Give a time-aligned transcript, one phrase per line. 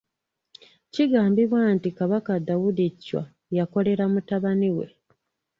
[0.93, 3.23] Kigambibwa nti Kabaka Daudi Chwa
[3.57, 4.85] yakolera mutabani we.